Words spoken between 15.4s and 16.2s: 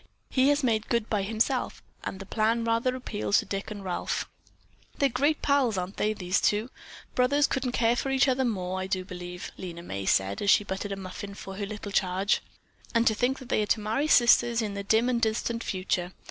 future.